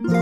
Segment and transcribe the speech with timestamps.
[0.00, 0.12] 皆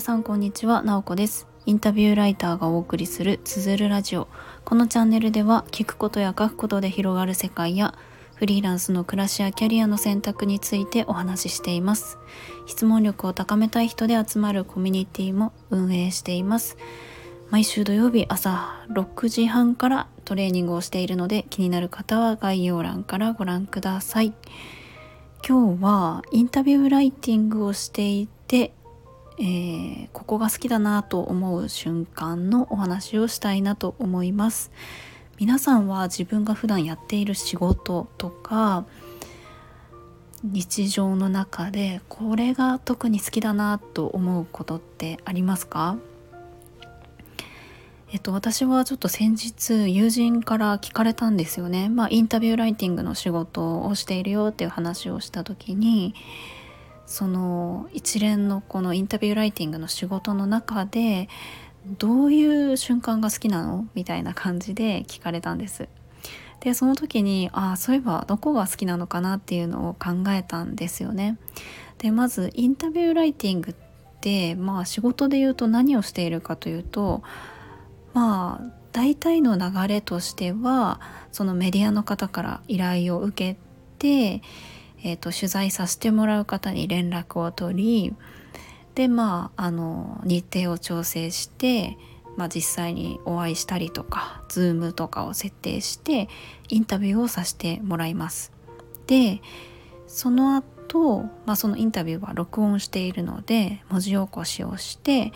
[0.00, 1.48] さんこんにちは、なおこです。
[1.64, 4.28] インタビューライターがお送りするつづるラジオ。
[4.64, 7.92] このチャンネルでは聞くことや書くことで広がる世界や
[8.36, 12.18] フリーランスの暮らしやキャリアの選択についてお話ししています。
[12.66, 16.76] 質問力を高めたい人で集まるコミュニティも運営しています。
[17.50, 24.32] 毎週土曜日朝6時半からトレーニングをしているので気になる方は概要欄からご覧ください。
[25.44, 28.72] 今日はインタビューライティングをしていて、
[29.38, 34.70] えー、ここが好きだなと思う瞬間のお話をしたいなと思います。
[35.38, 38.86] 皆さんは自分が普段やっている仕事とか
[40.42, 45.96] 日常の中でこれが特に好きだなと思うことってありますか？
[48.12, 51.88] えっと、私はちょっと先日友人から聞かれたんですよね。
[51.88, 56.14] まあ、インタビューライティングの仕事をしているよっていう話をした時に
[57.04, 61.28] その一連のこのインタビューライティングの仕事の中で
[61.98, 63.88] どういう瞬間が好きなの？
[63.94, 65.88] みたいな感じで聞かれたんです。
[66.60, 71.38] でその時にああそういえばどこが好きなのかなっていうのを考えたんですよね。
[71.98, 73.74] でまずインタビューライティングっ
[74.20, 77.22] てまあ仕事で言うと何をしているかというと
[78.16, 83.60] まあ大体の流れとしてはそのメディアの方から依頼を受け
[83.98, 84.42] て、
[85.04, 88.14] えーと取材させてもらう方に連絡を取り
[88.94, 91.98] でまああの日程を調整して、
[92.38, 96.30] まあ、実際にお会いしたりとか Zoom とかを設定して
[96.70, 98.50] インタビューをさせてもらいます。
[99.06, 99.42] で
[100.06, 105.34] その後、まあそのインタビューは録音しているので文字起こしをして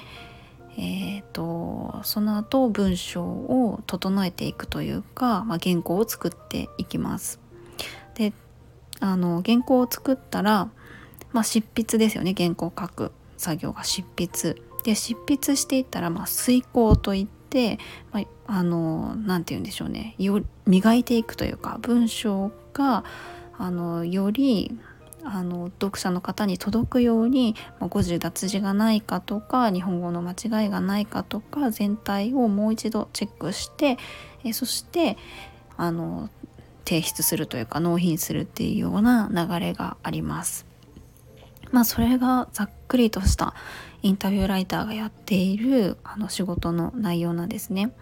[0.83, 7.39] えーと、その後文章を整えていくというか、まあ、原稿を作っていきます。
[8.15, 8.33] で
[8.99, 10.71] あの原稿を作ったら、
[11.33, 12.35] まあ、執筆ですよね。
[12.35, 14.57] 原稿を書く作業が執筆。
[14.83, 17.79] で執筆していったら、まあ、遂行といって、
[18.11, 20.15] まあ、の何て言うんでしょうね。
[20.17, 23.05] よ磨いていくというか文章が
[23.59, 24.79] あのより
[25.25, 33.99] あの読者の方に届くように、まあ、誤字脱字がないかとか日本語の間違いがないかとか全体をもう一度チェックして
[34.45, 35.17] えそして
[35.77, 36.31] あの
[36.85, 40.67] 提出するというか納品するっていうような流れがあります。
[41.71, 43.55] まあそれがざっくりとした
[44.03, 47.93] インタビューライターがやっているあの仕事の内容なんですね。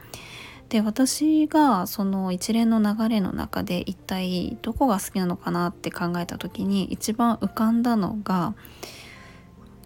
[0.68, 8.54] で私がその一連の流れの中で一体どこが好きなのかなって考えた時に一番浮かんだのが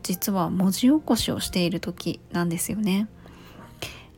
[0.02, 3.08] 実は文字起こしをしている時なんですよね。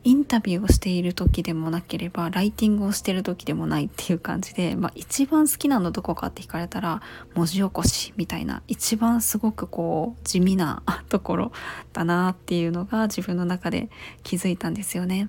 [0.03, 7.01] インタビューをしている時でもなければライティングをしてる時でもないっていう感じで、まあ、一番好きなのどこかって聞かれたら
[7.33, 11.51] 文字起こしみたいな一番すごくこう地味なところ
[11.91, 13.89] だなっていうのが自分の中で
[14.21, 15.27] 気づいたんですよね。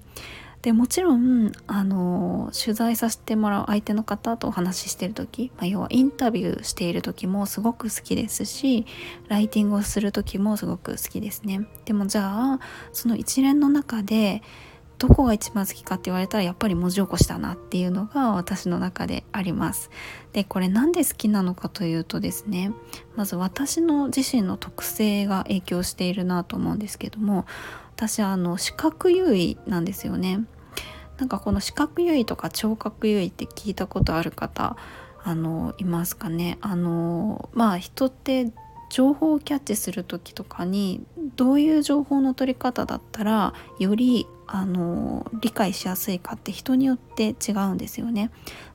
[0.66, 8.84] でもちろんあの取材させてもらう相手の方とお話ししてる時、まあ、要はインタビューしている時もすごく好きですし
[9.28, 11.68] ライティングをする時もすごく好きですね。
[11.84, 12.60] でもじゃあ
[12.92, 14.42] その一連の中で
[14.98, 19.90] どこが一番好きかって言われたらやっぱり文字起こしだなっていうのが私の中であります。
[20.32, 22.72] でこれなんで好きなのかというとですね
[23.14, 27.46] まず私の自身の特性が影響しているなと思うんですけども
[27.94, 30.44] 私あの視覚優位なんですよね。
[31.18, 34.76] なんかこの視覚優位とか聴覚優位って聞いたことある方
[35.22, 38.52] あのいますかねあのまあ人って
[38.90, 41.04] 情報をキャッチする時とかに
[41.34, 48.30] どういう情報の取り方だったらよりあの理解しやすいかって人によって違うんですよね。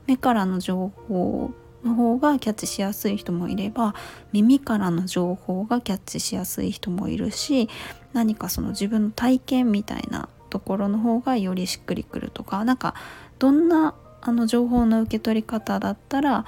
[0.06, 3.94] 目からの情報の方がキャッチしやすい人もいれば
[4.32, 7.68] 耳からの情報がキャッチしやすい人もいるし
[8.12, 12.94] 何かその自分の体験みたいなところの方がよりしっくりくるとかなんか
[13.38, 16.44] どんなあの情報の受け取り方だったら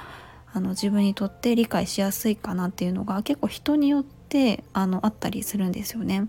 [0.53, 6.29] あの自分にとって理解しやすいかなっていうのが結構人によってあのあったりするんですよね。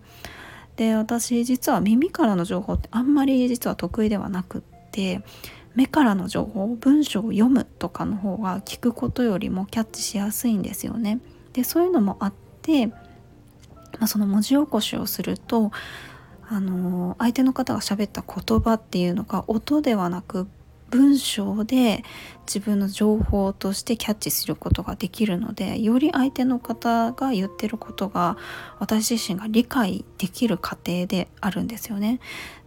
[0.78, 4.62] で私実は耳からの情報ってあんまり実は得意ではなくっ
[4.92, 5.22] て
[5.76, 11.20] 目からの情報文章を読むとかの方が聞くことよりもキャッチしやすいんですよね。
[11.52, 12.96] でそういうのもあって、ま
[14.02, 15.72] あ、その文字起こしをすると
[16.50, 20.48] あの相手の方が喋った言葉っていうのが音ではなく
[20.92, 22.04] 文章で
[22.46, 28.38] 自分の情報としてキャッチすることができるのでより相手の方が言ってることが
[28.80, 32.20] 私自身が理解できる過程であるんですよね。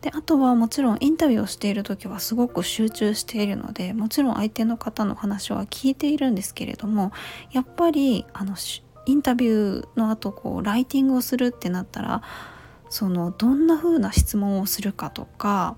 [0.03, 7.13] であとはもちろんインタビューをしている時はすごく集中しているのでもちろん相手の方の話は聞いているんですけれども
[7.53, 8.55] やっぱりあの
[9.07, 12.23] インタビューの後こうライティングをするってなったら
[12.91, 15.77] そのどんな風な質問をするかとか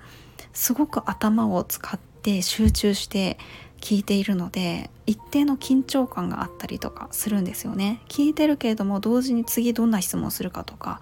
[0.53, 3.39] すごく頭を使って集中して
[3.81, 8.03] 聞いているので一定の緊張感があったりとかするんですよね。
[8.09, 11.01] 聞いてるけれども同時に次どんな質問をするかとか、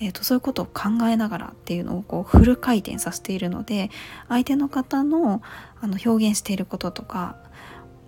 [0.00, 3.90] えーと、そういうことを考えながらっていうのをこうフル回転させているので
[4.28, 5.42] 相手の方の
[5.80, 7.36] あの表現していることとか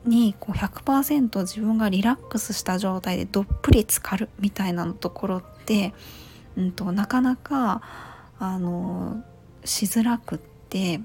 [0.04, 5.94] にこう100%自分がリラックスした状態でどっぷり浸かるみたいなところって、
[6.56, 7.82] うんと、なかなか
[8.38, 9.22] あの
[9.64, 10.38] しづらくっ
[10.68, 11.00] て、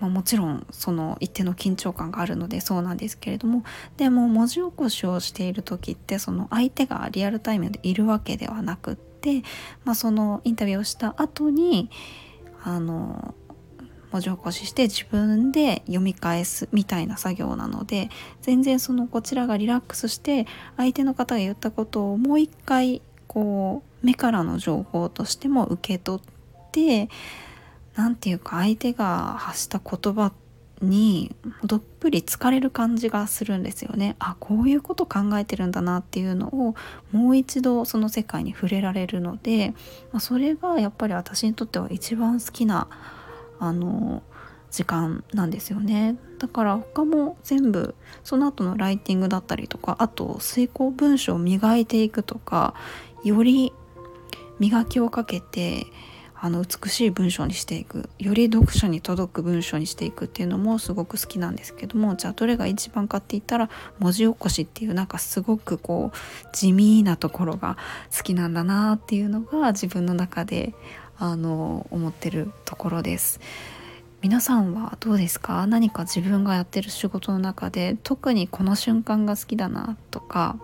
[0.00, 3.64] まあ、もちろんその一定の緊張感があるのでそうなんですけれども
[3.96, 9.42] でも文字起こしをしている時ってその相手がリアルタイムでいるわけではなくって、
[9.84, 11.90] まあ、そのインタビューをした後に
[12.62, 13.34] あの
[14.12, 18.08] 文字起こしして自分で読み返すみたいな作業なので
[18.40, 20.46] 全然そのこちらがリラックスして
[20.76, 27.08] 相手の方が言ったことをもう一回こう目からの情報としても受け取って
[27.94, 30.32] 何て言うか相手が発した言葉
[30.80, 31.34] に
[31.64, 34.16] どっぷり疲れる感じがするんですよね。
[34.18, 36.74] あこういうこと考えてるんだなっていうのを
[37.10, 39.74] もう一度その世界に触れられるので、
[40.12, 42.86] まあ、それがやっぱり私にとっては一番好きな
[43.58, 44.22] あの
[44.70, 46.16] 時間なんですよね。
[46.38, 52.74] だから他も全部その後のライティングだったりとかあと遂行文章を磨いていくとか
[53.24, 53.72] より
[54.58, 55.86] 磨きをかけて
[56.40, 66.16] あの美しい文章にしていくより読者に届く文章にしていくっていうのもすごく好きなんですけどもじゃあどれが一番かって言ったら文字起こしっていうなんかすごくこう
[66.52, 67.76] 地味なところが
[68.16, 70.74] 好きなんだなっていうのが自分の中で
[71.18, 73.40] あの思ってるところです。
[74.20, 75.66] 皆さんはどうですか？
[75.66, 80.56] 何か自分がやってる仕事の中で特にこの瞬間が好きだなとか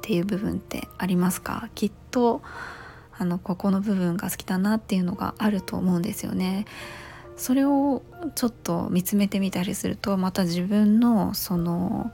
[0.00, 1.68] っていう部分ってありますか？
[1.74, 2.40] きっと
[3.18, 6.64] あのここの部分が好きだなっていうのがあると思うんですよね。
[7.36, 8.02] それを
[8.34, 12.12] ちょっと見つめてみたりするとまた自分のその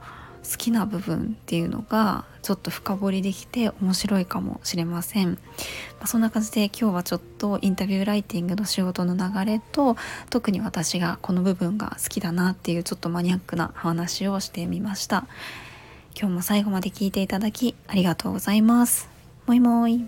[0.49, 5.37] 好きな部分っていうのがちょっと深掘りできて面白いかもしれません、ま
[6.03, 9.97] あ、そんな感じで今日はちょっとインタビューライティングの仕事の流れと
[10.29, 15.27] 特に私がこの部分が好きだなっていうちょっとマニアックな話をしてみました。
[16.19, 19.07] 今日も最後まで聞いていただきありがとうございます。
[19.45, 20.07] もいもい。